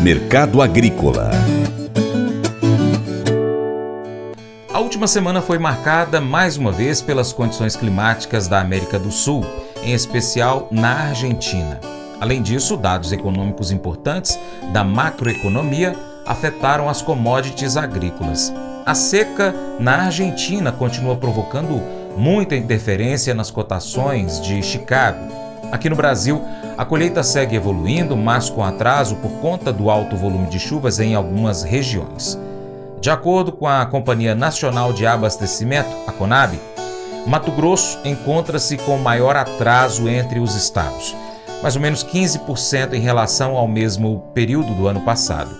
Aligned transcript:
Mercado 0.00 0.62
Agrícola 0.62 1.30
A 4.72 4.80
última 4.80 5.08
semana 5.08 5.42
foi 5.42 5.58
marcada 5.58 6.20
mais 6.20 6.56
uma 6.56 6.70
vez 6.70 7.02
pelas 7.02 7.32
condições 7.32 7.74
climáticas 7.74 8.46
da 8.46 8.60
América 8.60 8.98
do 8.98 9.10
Sul, 9.10 9.44
em 9.82 9.92
especial 9.92 10.68
na 10.70 11.08
Argentina. 11.08 11.80
Além 12.20 12.42
disso, 12.42 12.76
dados 12.76 13.10
econômicos 13.10 13.70
importantes 13.70 14.38
da 14.72 14.84
macroeconomia 14.84 15.96
afetaram 16.24 16.88
as 16.88 17.02
commodities 17.02 17.76
agrícolas. 17.76 18.52
A 18.86 18.94
seca 18.94 19.54
na 19.80 20.04
Argentina 20.04 20.70
continua 20.70 21.16
provocando 21.16 21.82
muita 22.16 22.54
interferência 22.54 23.34
nas 23.34 23.50
cotações 23.50 24.40
de 24.40 24.62
Chicago. 24.62 25.47
Aqui 25.70 25.90
no 25.90 25.96
Brasil, 25.96 26.42
a 26.78 26.84
colheita 26.84 27.22
segue 27.22 27.56
evoluindo, 27.56 28.16
mas 28.16 28.48
com 28.48 28.64
atraso 28.64 29.16
por 29.16 29.30
conta 29.32 29.70
do 29.70 29.90
alto 29.90 30.16
volume 30.16 30.48
de 30.48 30.58
chuvas 30.58 30.98
em 30.98 31.14
algumas 31.14 31.62
regiões. 31.62 32.38
De 33.00 33.10
acordo 33.10 33.52
com 33.52 33.66
a 33.68 33.84
Companhia 33.84 34.34
Nacional 34.34 34.92
de 34.92 35.06
Abastecimento, 35.06 35.90
a 36.06 36.12
CONAB, 36.12 36.58
Mato 37.26 37.50
Grosso 37.52 37.98
encontra-se 38.04 38.78
com 38.78 38.96
maior 38.96 39.36
atraso 39.36 40.08
entre 40.08 40.40
os 40.40 40.54
estados, 40.54 41.14
mais 41.62 41.76
ou 41.76 41.82
menos 41.82 42.02
15% 42.02 42.94
em 42.94 43.00
relação 43.00 43.54
ao 43.56 43.68
mesmo 43.68 44.24
período 44.32 44.74
do 44.74 44.88
ano 44.88 45.02
passado. 45.02 45.50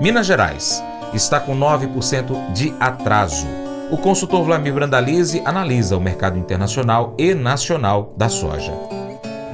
Minas 0.00 0.26
Gerais 0.26 0.82
está 1.14 1.38
com 1.38 1.56
9% 1.56 2.52
de 2.52 2.74
atraso. 2.80 3.46
O 3.92 3.96
consultor 3.96 4.42
Vlamir 4.42 4.74
Brandalize 4.74 5.40
analisa 5.44 5.96
o 5.96 6.00
mercado 6.00 6.36
internacional 6.36 7.14
e 7.16 7.32
nacional 7.32 8.12
da 8.16 8.28
soja 8.28 8.95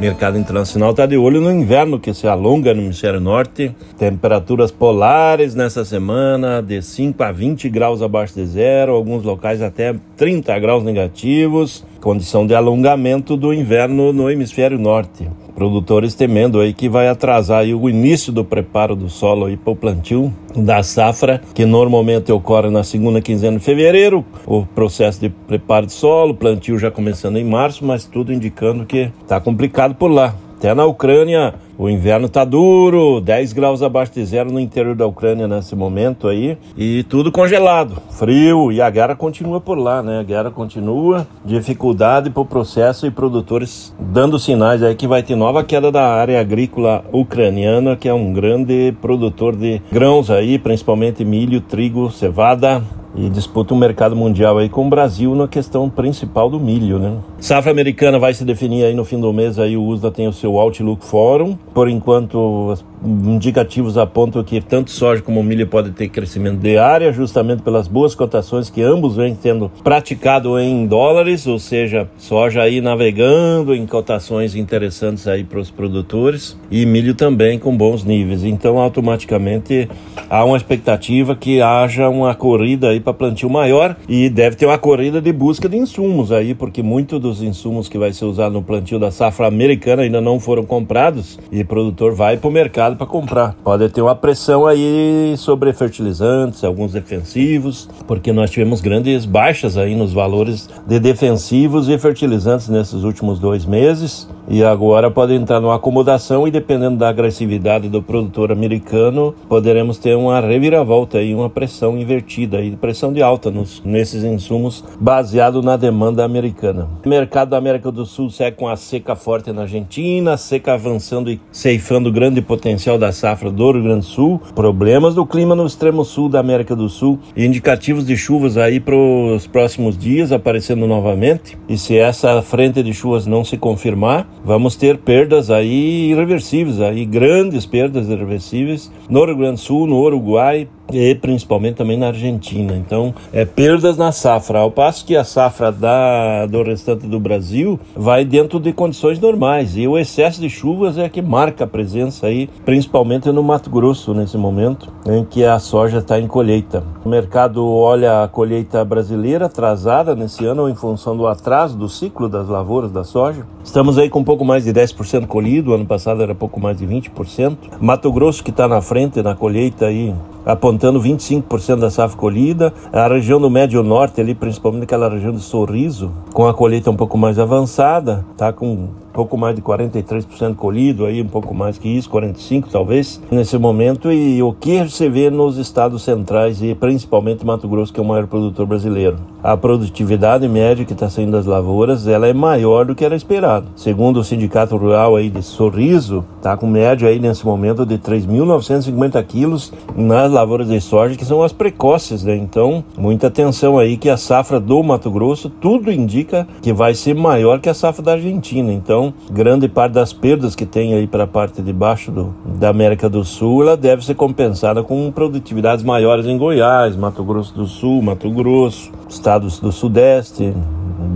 mercado 0.02 0.37
internacional 0.37 0.91
está 0.91 1.06
de 1.06 1.16
olho 1.16 1.41
no 1.41 1.48
inverno 1.48 2.01
que 2.01 2.12
se 2.12 2.27
alonga 2.27 2.74
no 2.74 2.83
hemisfério 2.83 3.20
norte. 3.20 3.73
Temperaturas 3.97 4.73
polares 4.73 5.55
nessa 5.55 5.84
semana 5.84 6.60
de 6.60 6.83
5 6.83 7.23
a 7.23 7.30
20 7.30 7.68
graus 7.68 8.02
abaixo 8.02 8.35
de 8.35 8.45
zero, 8.45 8.95
alguns 8.95 9.23
locais 9.23 9.63
até 9.63 9.95
30 10.16 10.59
graus 10.59 10.82
negativos, 10.82 11.85
condição 12.01 12.45
de 12.45 12.52
alongamento 12.52 13.37
do 13.37 13.54
inverno 13.54 14.13
no 14.13 14.29
hemisfério 14.29 14.76
norte 14.76 15.29
produtores 15.54 16.14
temendo 16.14 16.60
aí 16.60 16.72
que 16.72 16.88
vai 16.88 17.08
atrasar 17.08 17.60
aí 17.60 17.74
o 17.74 17.88
início 17.88 18.32
do 18.32 18.45
preparo 18.45 18.95
do 18.95 19.08
solo 19.08 19.46
aí 19.46 19.56
para 19.56 19.72
o 19.72 19.76
plantio 19.76 20.32
da 20.56 20.82
safra, 20.82 21.40
que 21.54 21.64
normalmente 21.64 22.30
ocorre 22.30 22.70
na 22.70 22.84
segunda 22.84 23.20
quinzena 23.20 23.58
de 23.58 23.64
fevereiro, 23.64 24.24
o 24.46 24.66
processo 24.66 25.20
de 25.20 25.28
preparo 25.28 25.86
de 25.86 25.92
solo, 25.92 26.34
plantio 26.34 26.78
já 26.78 26.90
começando 26.90 27.36
em 27.36 27.45
março, 27.45 27.84
mas 27.84 28.04
tudo 28.04 28.32
indicando 28.32 28.84
que 28.84 29.10
está 29.23 29.40
complicado 29.40 29.95
por 29.95 30.10
lá. 30.10 30.34
Até 30.63 30.73
na 30.74 30.87
Ucrânia, 30.87 31.55
o 31.77 31.88
inverno 31.88 32.29
tá 32.29 32.45
duro, 32.45 33.21
10 33.21 33.52
graus 33.52 33.82
abaixo 33.82 34.13
de 34.13 34.24
zero 34.24 34.52
no 34.52 34.60
interior 34.60 34.95
da 34.95 35.04
Ucrânia 35.04 35.49
nesse 35.49 35.74
momento 35.74 36.29
aí, 36.29 36.57
e 36.77 37.02
tudo 37.02 37.32
congelado, 37.32 38.01
frio, 38.10 38.71
e 38.71 38.80
a 38.80 38.88
guerra 38.88 39.16
continua 39.16 39.60
por 39.60 39.77
lá, 39.77 40.04
né? 40.04 40.21
A 40.21 40.23
guerra 40.23 40.52
continua, 40.52 41.27
dificuldade 41.45 42.30
para 42.30 42.43
o 42.43 42.46
processo 42.46 43.09
e 43.09 43.10
produtores 43.10 43.93
dando 43.99 44.38
sinais 44.38 44.85
aí 44.85 44.95
que 44.95 45.09
vai 45.09 45.21
ter 45.24 45.35
nova 45.35 45.65
queda 45.65 45.91
da 45.91 46.15
área 46.15 46.41
agrícola 46.41 47.04
ucraniana, 47.10 47.97
que 47.97 48.09
é 48.09 48.15
um 48.15 48.32
grande 48.32 48.95
produtor 49.02 49.57
de 49.57 49.82
grãos 49.91 50.30
aí, 50.30 50.60
principalmente 50.60 51.24
milho, 51.24 51.60
trigo, 51.60 52.09
cevada, 52.09 52.80
e 53.15 53.29
disputa 53.29 53.74
um 53.74 53.77
mercado 53.77 54.16
mundial 54.16 54.59
aí 54.59 54.68
com 54.68 54.87
o 54.87 54.91
Brasil 54.91 55.35
na 55.35 55.46
questão 55.46 55.88
principal 55.88 56.49
do 56.49 56.59
milho, 56.59 56.99
né? 56.99 57.19
Safra 57.38 57.71
americana 57.71 58.19
vai 58.19 58.32
se 58.32 58.45
definir 58.45 58.85
aí 58.85 58.95
no 58.95 59.04
fim 59.04 59.21
do 59.21 59.32
mês, 59.32 59.59
aí 59.59 59.77
o 59.77 59.85
USDA 59.85 60.10
tem 60.10 60.29
o 60.29 60.32
seu 60.32 60.59
Outlook 60.59 61.04
Forum. 61.04 61.57
Por 61.74 61.88
enquanto, 61.88 62.74
indicativos 63.04 63.98
apontam 63.98 64.42
que 64.42 64.60
tanto 64.60 64.91
soja 64.91 65.22
como 65.22 65.42
milho 65.42 65.66
pode 65.66 65.91
ter 65.91 66.08
crescimento 66.08 66.58
de 66.58 66.78
área, 66.78 67.12
justamente 67.12 67.62
pelas 67.62 67.88
boas 67.88 68.14
cotações 68.14 68.70
que 68.70 68.82
ambos 68.82 69.16
vêm 69.16 69.34
tendo 69.34 69.70
praticado 69.82 70.58
em 70.58 70.86
dólares, 70.86 71.46
ou 71.46 71.58
seja, 71.58 72.08
soja 72.16 72.62
aí 72.62 72.80
navegando 72.80 73.74
em 73.74 73.86
cotações 73.86 74.54
interessantes 74.54 75.26
aí 75.26 75.44
para 75.44 75.58
os 75.58 75.70
produtores 75.70 76.56
e 76.70 76.86
milho 76.86 77.14
também 77.14 77.58
com 77.58 77.76
bons 77.76 78.04
níveis. 78.04 78.44
Então, 78.44 78.78
automaticamente 78.78 79.88
há 80.28 80.44
uma 80.44 80.56
expectativa 80.56 81.34
que 81.34 81.60
haja 81.60 82.08
uma 82.08 82.34
corrida 82.34 82.88
aí 82.88 83.00
para 83.00 83.12
plantio 83.12 83.50
maior 83.50 83.96
e 84.08 84.28
deve 84.28 84.56
ter 84.56 84.66
uma 84.66 84.78
corrida 84.78 85.20
de 85.20 85.32
busca 85.32 85.68
de 85.68 85.76
insumos 85.76 86.32
aí, 86.32 86.54
porque 86.54 86.82
muitos 86.82 87.20
dos 87.20 87.42
insumos 87.42 87.88
que 87.88 87.98
vai 87.98 88.12
ser 88.12 88.24
usado 88.24 88.52
no 88.52 88.62
plantio 88.62 88.98
da 88.98 89.10
safra 89.10 89.46
americana 89.46 90.02
ainda 90.02 90.20
não 90.20 90.38
foram 90.38 90.64
comprados 90.64 91.38
e 91.50 91.60
o 91.60 91.66
produtor 91.66 92.14
vai 92.14 92.36
para 92.36 92.48
o 92.48 92.52
mercado 92.52 92.91
para 92.97 93.06
comprar. 93.06 93.54
Pode 93.62 93.88
ter 93.88 94.03
uma 94.03 94.14
pressão 94.14 94.66
aí 94.66 95.34
sobre 95.36 95.72
fertilizantes, 95.72 96.64
alguns 96.64 96.92
defensivos, 96.92 97.88
porque 98.06 98.32
nós 98.32 98.50
tivemos 98.50 98.80
grandes 98.80 99.25
baixas 99.25 99.76
aí 99.76 99.94
nos 99.94 100.12
valores 100.12 100.69
de 100.86 100.98
defensivos 100.98 101.88
e 101.88 101.98
fertilizantes 101.98 102.69
nesses 102.69 103.04
últimos 103.04 103.38
dois 103.38 103.64
meses 103.64 104.28
e 104.48 104.62
agora 104.64 105.10
pode 105.10 105.34
entrar 105.34 105.60
numa 105.60 105.76
acomodação 105.76 106.47
e 106.47 106.50
dependendo 106.50 106.97
da 106.97 107.08
agressividade 107.08 107.88
do 107.88 108.03
produtor 108.03 108.50
americano, 108.50 109.34
poderemos 109.48 109.98
ter 109.98 110.16
uma 110.16 110.41
reviravolta 110.41 111.19
aí, 111.19 111.34
uma 111.34 111.48
pressão 111.48 111.97
invertida 111.97 112.59
aí, 112.59 112.74
pressão 112.76 113.12
de 113.12 113.22
alta 113.22 113.50
nos, 113.50 113.80
nesses 113.84 114.24
insumos 114.24 114.84
baseado 115.00 115.62
na 115.62 115.76
demanda 115.76 116.24
americana. 116.24 116.88
O 117.04 117.09
mercado 117.09 117.50
da 117.50 117.56
América 117.56 117.91
do 117.91 118.04
Sul 118.04 118.30
segue 118.30 118.56
com 118.56 118.69
a 118.69 118.76
seca 118.76 119.14
forte 119.14 119.53
na 119.53 119.62
Argentina, 119.62 120.36
seca 120.36 120.74
avançando 120.74 121.30
e 121.30 121.41
ceifando 121.50 122.10
grande 122.10 122.42
potencial 122.42 122.81
da 122.98 123.12
safra 123.12 123.50
do 123.50 123.72
Rio 123.72 123.82
Grande 123.82 124.00
do 124.00 124.06
Sul, 124.06 124.41
problemas 124.54 125.15
do 125.15 125.25
clima 125.25 125.54
no 125.54 125.66
extremo 125.66 126.04
sul 126.04 126.28
da 126.28 126.41
América 126.41 126.75
do 126.75 126.88
Sul 126.88 127.19
e 127.37 127.44
indicativos 127.47 128.04
de 128.04 128.16
chuvas 128.16 128.56
aí 128.56 128.81
para 128.81 128.97
os 128.97 129.47
próximos 129.47 129.97
dias 129.97 130.32
aparecendo 130.32 130.87
novamente. 130.87 131.56
E 131.69 131.78
se 131.78 131.97
essa 131.97 132.42
frente 132.42 132.82
de 132.82 132.92
chuvas 132.92 133.26
não 133.26 133.44
se 133.44 133.56
confirmar, 133.56 134.28
vamos 134.44 134.76
ter 134.76 134.98
perdas 134.98 135.50
aí 135.50 136.10
irreversíveis, 136.10 136.81
aí 136.81 137.04
grandes 137.04 137.65
perdas 137.65 138.09
irreversíveis 138.09 138.91
no 139.09 139.25
Rio 139.25 139.37
Grande 139.37 139.54
do 139.54 139.60
Sul, 139.60 139.87
no 139.87 140.00
Uruguai, 140.00 140.69
e 140.97 141.14
principalmente 141.14 141.76
também 141.76 141.98
na 141.98 142.08
Argentina. 142.08 142.75
Então, 142.75 143.14
é 143.32 143.44
perdas 143.44 143.97
na 143.97 144.12
safra, 144.12 144.60
ao 144.60 144.70
passo 144.70 145.04
que 145.04 145.16
a 145.16 145.25
safra 145.25 145.70
da, 145.70 146.47
do 146.47 146.62
restante 146.62 147.06
do 147.06 147.19
Brasil 147.19 147.78
vai 147.94 148.25
dentro 148.25 148.58
de 148.58 148.72
condições 148.72 149.19
normais. 149.19 149.76
E 149.76 149.86
o 149.86 149.98
excesso 149.98 150.41
de 150.41 150.48
chuvas 150.48 150.98
é 150.98 151.08
que 151.08 151.22
marca 151.22 151.64
a 151.64 151.66
presença 151.66 152.26
aí, 152.26 152.48
principalmente 152.64 153.30
no 153.30 153.42
Mato 153.42 153.70
Grosso, 153.70 154.14
nesse 154.14 154.36
momento 154.36 154.92
em 155.06 155.25
que 155.25 155.44
a 155.44 155.58
soja 155.58 155.98
está 155.98 156.19
em 156.19 156.26
colheita. 156.26 156.82
O 157.04 157.09
mercado 157.09 157.66
olha 157.66 158.22
a 158.22 158.28
colheita 158.28 158.84
brasileira 158.84 159.47
atrasada 159.47 160.14
nesse 160.14 160.44
ano 160.44 160.69
em 160.69 160.74
função 160.74 161.16
do 161.16 161.26
atraso 161.26 161.76
do 161.76 161.88
ciclo 161.88 162.28
das 162.28 162.48
lavouras 162.48 162.91
da 162.91 163.04
soja. 163.04 163.47
Estamos 163.64 163.98
aí 163.98 164.09
com 164.09 164.20
um 164.20 164.24
pouco 164.24 164.44
mais 164.44 164.64
de 164.64 164.72
10% 164.72 165.26
colhido, 165.26 165.72
ano 165.74 165.86
passado 165.86 166.22
era 166.22 166.34
pouco 166.34 166.60
mais 166.60 166.78
de 166.78 166.86
20%. 166.86 167.56
Mato 167.80 168.10
Grosso 168.12 168.42
que 168.42 168.50
está 168.50 168.66
na 168.69 168.80
frente 168.80 169.22
na 169.22 169.34
colheita 169.34 169.86
aí 169.86 170.14
apontando 170.44 171.00
25% 171.00 171.78
da 171.78 171.91
safra 171.91 172.16
colhida. 172.16 172.72
A 172.92 173.06
região 173.08 173.41
do 173.41 173.50
Médio 173.50 173.82
Norte, 173.82 174.20
ali, 174.20 174.34
principalmente 174.34 174.84
aquela 174.84 175.08
região 175.08 175.32
de 175.32 175.41
Sorriso, 175.41 176.10
com 176.32 176.47
a 176.47 176.54
colheita 176.54 176.91
um 176.91 176.97
pouco 176.97 177.16
mais 177.16 177.38
avançada, 177.38 178.25
tá 178.36 178.53
com 178.53 178.88
pouco 179.12 179.36
mais 179.36 179.54
de 179.54 179.62
43% 179.62 180.56
colhido, 180.56 181.04
aí 181.04 181.20
um 181.20 181.28
pouco 181.28 181.54
mais 181.54 181.78
que 181.78 181.88
isso, 181.88 182.08
45 182.08 182.69
talvez, 182.70 183.20
nesse 183.30 183.58
momento. 183.58 184.10
E 184.10 184.42
o 184.42 184.53
que 184.53 184.82
você 184.82 185.08
vê 185.08 185.30
nos 185.30 185.58
estados 185.58 186.03
centrais 186.03 186.62
e 186.62 186.74
principalmente 186.74 187.44
Mato 187.44 187.69
Grosso, 187.69 187.92
que 187.92 188.00
é 188.00 188.03
o 188.03 188.06
maior 188.06 188.26
produtor 188.26 188.66
brasileiro? 188.66 189.16
A 189.42 189.56
produtividade 189.56 190.47
média 190.47 190.84
que 190.84 190.92
está 190.92 191.10
saindo 191.10 191.32
das 191.32 191.47
lavouras, 191.47 192.06
ela 192.06 192.28
é 192.28 192.32
maior 192.32 192.84
do 192.84 192.94
que 192.94 193.04
era 193.04 193.16
esperado. 193.16 193.66
Segundo 193.75 194.20
o 194.20 194.25
Sindicato 194.25 194.76
Rural 194.76 195.16
aí 195.16 195.28
de 195.28 195.42
Sorriso, 195.42 196.25
tá 196.41 196.56
com 196.56 196.64
média 196.69 197.08
aí 197.08 197.19
nesse 197.19 197.44
momento 197.44 197.84
de 197.84 197.98
3.950 197.98 199.21
quilos 199.24 199.72
nas 199.97 200.30
lavouras 200.30 200.68
de 200.68 200.80
soja, 200.80 201.16
que 201.16 201.24
são 201.24 201.42
as 201.42 201.53
precoces, 201.53 202.22
né? 202.22 202.36
Então, 202.36 202.84
muita 202.97 203.27
atenção 203.27 203.80
aí 203.80 203.97
que 203.97 204.09
a 204.09 204.16
safra 204.16 204.60
do 204.60 204.80
Mato 204.80 205.10
Grosso, 205.10 205.50
tudo 205.50 205.91
indica 205.91 206.47
que 206.60 206.72
vai 206.72 206.94
ser 206.94 207.16
maior 207.16 207.59
que 207.59 207.68
a 207.68 207.74
safra 207.74 208.00
da 208.00 208.12
Argentina. 208.12 208.72
Então, 208.72 209.12
grande 209.28 209.68
parte 209.68 209.94
das 209.94 210.12
perdas 210.12 210.54
que 210.54 210.65
tem 210.65 210.94
aí 210.94 211.09
para 211.09 211.24
a 211.24 211.27
parte 211.27 211.60
de 211.60 211.72
baixo 211.72 212.12
do, 212.12 212.33
da 212.60 212.68
América 212.68 213.09
do 213.09 213.24
Sul, 213.24 213.62
ela 213.62 213.77
deve 213.77 214.04
ser 214.04 214.15
compensada 214.15 214.84
com 214.84 215.10
produtividades 215.10 215.84
maiores 215.84 216.27
em 216.27 216.39
Goiás, 216.39 216.94
Mato 216.94 217.24
Grosso 217.24 217.53
do 217.53 217.66
Sul, 217.66 218.00
Mato 218.03 218.30
Grosso, 218.30 218.92
estados 219.32 219.58
do 219.58 219.72
Sudeste, 219.72 220.52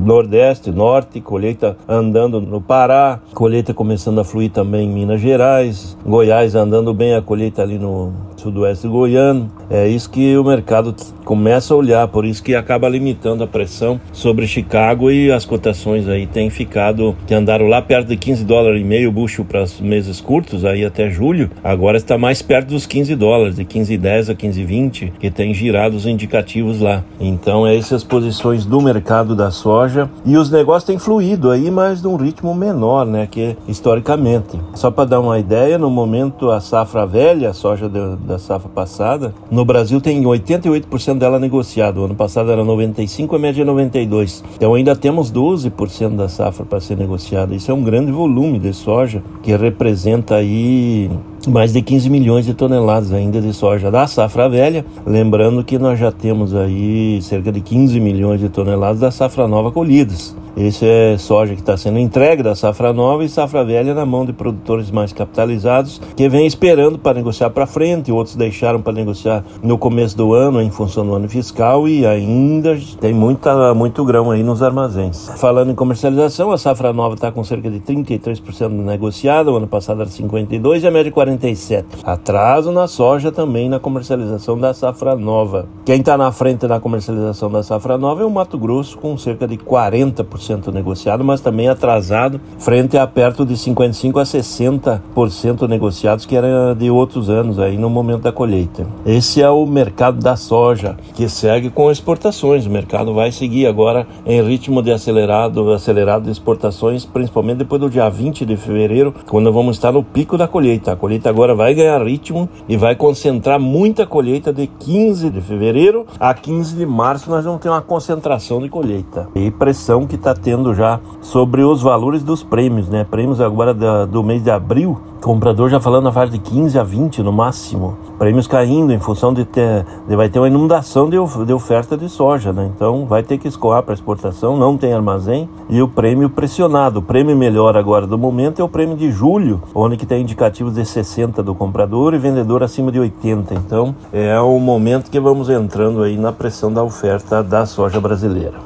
Nordeste, 0.02 0.70
Norte, 0.70 1.20
colheita 1.20 1.76
andando 1.86 2.40
no 2.40 2.62
Pará, 2.62 3.20
colheita 3.34 3.74
começando 3.74 4.20
a 4.20 4.24
fluir 4.24 4.50
também 4.50 4.88
em 4.88 4.92
Minas 4.92 5.20
Gerais, 5.20 5.96
Goiás 6.04 6.54
andando 6.54 6.94
bem 6.94 7.14
a 7.14 7.20
colheita 7.20 7.60
ali 7.60 7.78
no 7.78 8.12
sudoeste 8.46 8.86
goiano. 8.86 9.50
É 9.68 9.88
isso 9.88 10.08
que 10.08 10.36
o 10.36 10.44
mercado 10.44 10.94
começa 11.24 11.74
a 11.74 11.76
olhar, 11.76 12.06
por 12.06 12.24
isso 12.24 12.42
que 12.42 12.54
acaba 12.54 12.88
limitando 12.88 13.42
a 13.42 13.46
pressão 13.46 14.00
sobre 14.12 14.46
Chicago 14.46 15.10
e 15.10 15.32
as 15.32 15.44
cotações 15.44 16.08
aí 16.08 16.26
têm 16.26 16.48
ficado, 16.48 17.16
que 17.26 17.34
andaram 17.34 17.66
lá 17.66 17.82
perto 17.82 18.08
de 18.08 18.16
15 18.16 18.44
dólares 18.44 18.80
e 18.80 18.84
meio 18.84 19.10
bucho 19.10 19.44
para 19.44 19.64
os 19.64 19.80
meses 19.80 20.20
curtos, 20.20 20.64
aí 20.64 20.84
até 20.84 21.10
julho, 21.10 21.50
agora 21.64 21.96
está 21.96 22.16
mais 22.16 22.40
perto 22.42 22.68
dos 22.68 22.86
15 22.86 23.16
dólares, 23.16 23.56
de 23.56 23.64
15,10 23.64 24.30
a 24.30 24.34
15,20, 24.34 25.12
que 25.18 25.30
tem 25.30 25.52
girado 25.52 25.96
os 25.96 26.06
indicativos 26.06 26.80
lá. 26.80 27.02
Então, 27.18 27.66
é 27.66 27.76
essas 27.76 28.04
posições 28.04 28.64
do 28.64 28.80
mercado 28.80 29.34
da 29.34 29.50
soja 29.50 30.08
e 30.24 30.36
os 30.36 30.50
negócios 30.50 30.84
têm 30.84 30.98
fluído 30.98 31.50
aí, 31.50 31.70
mas 31.72 32.02
num 32.02 32.14
ritmo 32.14 32.54
menor, 32.54 33.04
né, 33.04 33.26
que 33.28 33.56
historicamente. 33.66 34.60
Só 34.74 34.92
para 34.92 35.06
dar 35.06 35.20
uma 35.20 35.38
ideia, 35.40 35.76
no 35.76 35.90
momento 35.90 36.50
a 36.50 36.60
safra 36.60 37.04
velha, 37.04 37.50
a 37.50 37.52
soja 37.52 37.88
de, 37.88 38.35
da 38.36 38.38
safra 38.38 38.68
passada, 38.68 39.34
no 39.50 39.64
Brasil 39.64 40.00
tem 40.00 40.22
88% 40.22 41.18
dela 41.18 41.38
negociado. 41.38 41.98
O 41.98 42.04
ano 42.04 42.14
passado 42.14 42.50
era 42.50 42.62
95, 42.62 43.34
a 43.34 43.38
média 43.38 43.62
é 43.62 43.64
92. 43.64 44.44
Então 44.54 44.74
ainda 44.74 44.94
temos 44.94 45.32
12% 45.32 46.16
da 46.16 46.28
safra 46.28 46.64
para 46.64 46.80
ser 46.80 46.96
negociada. 46.96 47.54
Isso 47.54 47.70
é 47.70 47.74
um 47.74 47.82
grande 47.82 48.12
volume 48.12 48.58
de 48.58 48.72
soja 48.72 49.22
que 49.42 49.56
representa 49.56 50.36
aí 50.36 51.10
mais 51.48 51.72
de 51.72 51.80
15 51.80 52.10
milhões 52.10 52.44
de 52.44 52.54
toneladas 52.54 53.12
ainda 53.12 53.40
de 53.40 53.52
soja 53.52 53.90
da 53.90 54.06
safra 54.06 54.48
velha. 54.48 54.84
Lembrando 55.06 55.64
que 55.64 55.78
nós 55.78 55.98
já 55.98 56.12
temos 56.12 56.54
aí 56.54 57.20
cerca 57.22 57.50
de 57.50 57.60
15 57.60 57.98
milhões 57.98 58.40
de 58.40 58.48
toneladas 58.48 59.00
da 59.00 59.10
safra 59.10 59.48
nova 59.48 59.72
colhidas. 59.72 60.36
Esse 60.56 60.86
é 60.86 61.18
soja 61.18 61.54
que 61.54 61.60
está 61.60 61.76
sendo 61.76 61.98
entregue 61.98 62.42
da 62.42 62.54
safra 62.54 62.90
nova 62.90 63.22
e 63.22 63.28
safra 63.28 63.62
velha 63.62 63.92
na 63.92 64.06
mão 64.06 64.24
de 64.24 64.32
produtores 64.32 64.90
mais 64.90 65.12
capitalizados 65.12 66.00
que 66.16 66.30
vêm 66.30 66.46
esperando 66.46 66.98
para 66.98 67.18
negociar 67.18 67.50
para 67.50 67.66
frente, 67.66 68.10
outros 68.10 68.36
deixaram 68.36 68.80
para 68.80 68.94
negociar 68.94 69.44
no 69.62 69.76
começo 69.76 70.16
do 70.16 70.32
ano 70.32 70.62
em 70.62 70.70
função 70.70 71.04
do 71.04 71.14
ano 71.14 71.28
fiscal 71.28 71.86
e 71.86 72.06
ainda 72.06 72.74
tem 72.98 73.12
muita, 73.12 73.74
muito 73.74 74.02
grão 74.02 74.30
aí 74.30 74.42
nos 74.42 74.62
armazéns. 74.62 75.28
Falando 75.36 75.72
em 75.72 75.74
comercialização, 75.74 76.50
a 76.50 76.56
safra 76.56 76.90
nova 76.90 77.16
está 77.16 77.30
com 77.30 77.44
cerca 77.44 77.70
de 77.70 77.78
33% 77.80 78.70
negociada, 78.70 79.52
o 79.52 79.56
ano 79.56 79.66
passado 79.66 80.00
era 80.00 80.08
52% 80.08 80.82
e 80.82 80.86
a 80.86 80.90
média 80.90 81.12
47%. 81.12 81.84
Atraso 82.02 82.72
na 82.72 82.88
soja 82.88 83.30
também 83.30 83.68
na 83.68 83.78
comercialização 83.78 84.56
da 84.56 84.72
safra 84.72 85.14
nova. 85.16 85.68
Quem 85.84 86.00
está 86.00 86.16
na 86.16 86.32
frente 86.32 86.66
da 86.66 86.80
comercialização 86.80 87.50
da 87.50 87.62
safra 87.62 87.98
nova 87.98 88.22
é 88.22 88.24
o 88.24 88.30
Mato 88.30 88.56
Grosso 88.56 88.96
com 88.96 89.18
cerca 89.18 89.46
de 89.46 89.58
40% 89.58 90.45
50% 90.46 90.72
negociado, 90.72 91.24
mas 91.24 91.40
também 91.40 91.68
atrasado 91.68 92.40
frente 92.58 92.96
a 92.96 93.06
perto 93.06 93.44
de 93.44 93.54
55% 93.54 94.20
a 94.20 94.24
60% 94.24 95.68
negociados, 95.68 96.26
que 96.26 96.36
era 96.36 96.74
de 96.74 96.90
outros 96.90 97.28
anos 97.28 97.58
aí 97.58 97.76
no 97.76 97.90
momento 97.90 98.22
da 98.22 98.32
colheita. 98.32 98.86
Esse 99.04 99.42
é 99.42 99.50
o 99.50 99.66
mercado 99.66 100.18
da 100.18 100.36
soja, 100.36 100.96
que 101.14 101.28
segue 101.28 101.70
com 101.70 101.90
exportações. 101.90 102.66
O 102.66 102.70
mercado 102.70 103.14
vai 103.14 103.32
seguir 103.32 103.66
agora 103.66 104.06
em 104.24 104.42
ritmo 104.42 104.82
de 104.82 104.92
acelerado, 104.92 105.72
acelerado 105.72 106.24
de 106.24 106.30
exportações, 106.30 107.04
principalmente 107.04 107.58
depois 107.58 107.80
do 107.80 107.90
dia 107.90 108.08
20 108.08 108.44
de 108.44 108.56
fevereiro, 108.56 109.14
quando 109.28 109.52
vamos 109.52 109.76
estar 109.76 109.92
no 109.92 110.02
pico 110.02 110.36
da 110.36 110.46
colheita. 110.46 110.92
A 110.92 110.96
colheita 110.96 111.28
agora 111.28 111.54
vai 111.54 111.74
ganhar 111.74 112.02
ritmo 112.02 112.48
e 112.68 112.76
vai 112.76 112.94
concentrar 112.94 113.58
muita 113.58 114.06
colheita 114.06 114.52
de 114.52 114.66
15 114.66 115.30
de 115.30 115.40
fevereiro 115.40 116.06
a 116.18 116.34
15 116.34 116.76
de 116.76 116.86
março. 116.86 117.30
Nós 117.30 117.44
vamos 117.44 117.60
ter 117.60 117.68
uma 117.68 117.82
concentração 117.82 118.60
de 118.60 118.68
colheita 118.68 119.28
e 119.34 119.50
pressão 119.50 120.06
que 120.06 120.14
está 120.14 120.34
tendo 120.38 120.74
já 120.74 121.00
sobre 121.20 121.62
os 121.62 121.82
valores 121.82 122.22
dos 122.22 122.42
prêmios, 122.42 122.88
né? 122.88 123.04
Prêmios 123.04 123.40
agora 123.40 123.74
da, 123.74 124.04
do 124.04 124.22
mês 124.22 124.42
de 124.42 124.50
abril, 124.50 124.98
comprador 125.22 125.68
já 125.68 125.80
falando 125.80 126.04
na 126.04 126.12
faixa 126.12 126.32
de 126.32 126.38
15 126.38 126.78
a 126.78 126.82
20 126.82 127.22
no 127.22 127.32
máximo. 127.32 127.96
Prêmios 128.18 128.46
caindo 128.46 128.92
em 128.92 128.98
função 128.98 129.34
de 129.34 129.44
ter, 129.44 129.84
de 130.08 130.14
vai 130.14 130.28
ter 130.28 130.38
uma 130.38 130.46
inundação 130.46 131.10
de, 131.10 131.16
de 131.44 131.52
oferta 131.52 131.96
de 131.96 132.08
soja, 132.08 132.52
né? 132.52 132.70
Então 132.74 133.06
vai 133.06 133.22
ter 133.22 133.36
que 133.36 133.48
escoar 133.48 133.82
para 133.82 133.92
exportação, 133.92 134.56
não 134.56 134.76
tem 134.76 134.92
armazém 134.92 135.48
e 135.68 135.82
o 135.82 135.88
prêmio 135.88 136.30
pressionado. 136.30 137.00
O 137.00 137.02
prêmio 137.02 137.36
melhor 137.36 137.76
agora 137.76 138.06
do 138.06 138.16
momento 138.16 138.60
é 138.60 138.64
o 138.64 138.68
prêmio 138.68 138.96
de 138.96 139.10
julho, 139.10 139.60
onde 139.74 139.96
que 139.96 140.06
tem 140.06 140.22
indicativos 140.22 140.74
de 140.74 140.84
60 140.84 141.42
do 141.42 141.54
comprador 141.54 142.14
e 142.14 142.18
vendedor 142.18 142.62
acima 142.62 142.92
de 142.92 143.00
80. 143.00 143.54
Então 143.54 143.94
é 144.12 144.38
o 144.40 144.58
momento 144.58 145.10
que 145.10 145.18
vamos 145.18 145.50
entrando 145.50 146.02
aí 146.02 146.16
na 146.16 146.32
pressão 146.32 146.72
da 146.72 146.82
oferta 146.82 147.42
da 147.42 147.66
soja 147.66 148.00
brasileira. 148.00 148.65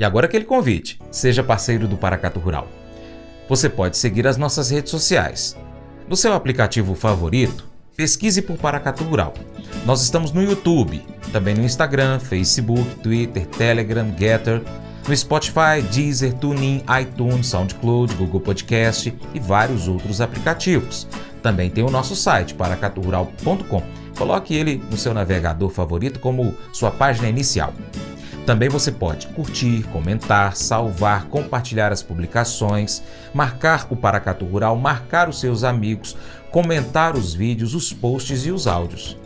e 0.00 0.04
agora 0.04 0.24
aquele 0.24 0.46
convite. 0.46 0.98
Seja 1.10 1.44
parceiro 1.44 1.86
do 1.86 1.94
Paracato 1.94 2.40
Rural. 2.40 2.66
Você 3.46 3.68
pode 3.68 3.98
seguir 3.98 4.26
as 4.26 4.38
nossas 4.38 4.70
redes 4.70 4.90
sociais. 4.90 5.54
No 6.08 6.16
seu 6.16 6.32
aplicativo 6.32 6.94
favorito, 6.94 7.68
pesquise 7.94 8.40
por 8.40 8.56
Paracato 8.56 9.04
Rural. 9.04 9.34
Nós 9.84 10.00
estamos 10.00 10.32
no 10.32 10.42
YouTube, 10.42 11.04
também 11.32 11.54
no 11.54 11.62
Instagram, 11.62 12.18
Facebook, 12.18 12.82
Twitter, 13.02 13.46
Telegram, 13.46 14.06
Getter 14.18 14.62
no 15.06 15.16
Spotify, 15.16 15.82
Deezer, 15.92 16.32
TuneIn, 16.34 16.82
iTunes, 17.00 17.48
SoundCloud, 17.48 18.14
Google 18.14 18.40
Podcast 18.40 19.14
e 19.34 19.40
vários 19.40 19.88
outros 19.88 20.20
aplicativos. 20.20 21.06
Também 21.42 21.68
tem 21.68 21.84
o 21.84 21.90
nosso 21.90 22.14
site, 22.14 22.54
paracaturural.com. 22.54 23.82
Coloque 24.16 24.54
ele 24.54 24.82
no 24.90 24.96
seu 24.96 25.12
navegador 25.12 25.70
favorito 25.70 26.20
como 26.20 26.54
sua 26.72 26.90
página 26.90 27.28
inicial. 27.28 27.74
Também 28.46 28.68
você 28.68 28.90
pode 28.90 29.26
curtir, 29.28 29.84
comentar, 29.92 30.56
salvar, 30.56 31.26
compartilhar 31.26 31.92
as 31.92 32.02
publicações, 32.02 33.02
marcar 33.32 33.86
o 33.90 33.96
Paracatu 33.96 34.44
Rural, 34.44 34.76
marcar 34.76 35.28
os 35.28 35.38
seus 35.38 35.62
amigos, 35.62 36.16
comentar 36.50 37.16
os 37.16 37.32
vídeos, 37.32 37.74
os 37.74 37.92
posts 37.92 38.46
e 38.46 38.50
os 38.50 38.66
áudios. 38.66 39.16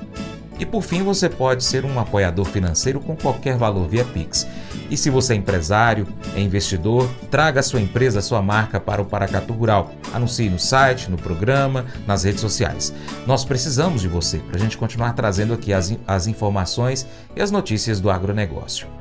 E 0.59 0.65
por 0.65 0.83
fim, 0.83 1.03
você 1.03 1.29
pode 1.29 1.65
ser 1.65 1.85
um 1.85 1.99
apoiador 1.99 2.45
financeiro 2.45 3.01
com 3.01 3.17
qualquer 3.17 3.57
valor 3.57 3.89
via 3.89 4.05
Pix. 4.05 4.47
E 4.89 4.97
se 4.97 5.11
você 5.11 5.33
é 5.33 5.37
empresário, 5.37 6.07
é 6.37 6.41
investidor, 6.41 7.09
traga 7.31 7.59
a 7.59 7.63
sua 7.63 7.81
empresa, 7.81 8.21
a 8.21 8.23
sua 8.23 8.41
marca 8.41 8.79
para 8.79 9.03
o 9.03 9.05
Paracatu 9.05 9.53
Rural. 9.53 9.93
Anuncie 10.13 10.49
no 10.49 10.59
site, 10.59 11.11
no 11.11 11.17
programa, 11.17 11.87
nas 12.07 12.23
redes 12.23 12.41
sociais. 12.41 12.95
Nós 13.27 13.45
precisamos 13.45 14.01
de 14.01 14.09
você 14.09 14.39
para 14.39 14.57
a 14.57 14.61
gente 14.61 14.79
continuar 14.79 15.13
trazendo 15.15 15.55
aqui 15.55 15.73
as, 15.73 15.97
as 16.07 16.27
informações 16.29 17.07
e 17.35 17.43
as 17.43 17.51
notícias 17.51 18.01
do 18.01 18.11
agronegócio. 18.11 18.94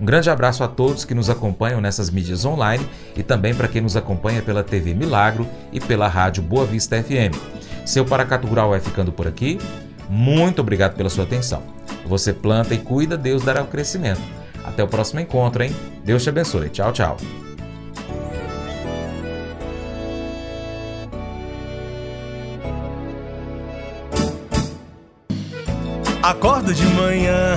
Um 0.00 0.04
grande 0.04 0.30
abraço 0.30 0.62
a 0.62 0.68
todos 0.68 1.04
que 1.04 1.14
nos 1.14 1.28
acompanham 1.28 1.80
nessas 1.80 2.08
mídias 2.08 2.44
online 2.44 2.86
e 3.16 3.22
também 3.22 3.52
para 3.52 3.66
quem 3.66 3.82
nos 3.82 3.96
acompanha 3.96 4.40
pela 4.40 4.62
TV 4.62 4.94
Milagro 4.94 5.46
e 5.72 5.80
pela 5.80 6.06
rádio 6.06 6.42
Boa 6.42 6.64
Vista 6.64 7.02
FM. 7.02 7.34
Seu 7.84 8.04
Paracatu 8.04 8.46
Rural 8.46 8.70
vai 8.70 8.80
ficando 8.80 9.10
por 9.10 9.26
aqui. 9.26 9.58
Muito 10.08 10.60
obrigado 10.60 10.94
pela 10.94 11.10
sua 11.10 11.24
atenção. 11.24 11.62
Você 12.06 12.32
planta 12.32 12.74
e 12.74 12.78
cuida, 12.78 13.16
Deus 13.16 13.42
dará 13.42 13.62
o 13.62 13.66
crescimento. 13.66 14.20
Até 14.64 14.84
o 14.84 14.88
próximo 14.88 15.20
encontro, 15.20 15.62
hein? 15.62 15.74
Deus 16.04 16.22
te 16.22 16.28
abençoe. 16.28 16.68
Tchau, 16.68 16.92
tchau. 16.92 17.16
Acordo 26.22 26.74
de 26.74 26.84
manhã 26.84 27.56